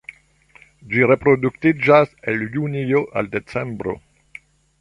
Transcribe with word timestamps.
Ĝi 0.93 1.03
reproduktiĝas 1.11 2.17
el 2.33 2.47
junio 2.57 3.05
al 3.21 3.33
decembro. 3.37 3.99